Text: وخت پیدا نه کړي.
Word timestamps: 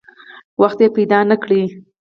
وخت 0.61 0.79
پیدا 0.95 1.19
نه 1.29 1.35
کړي. 1.43 1.61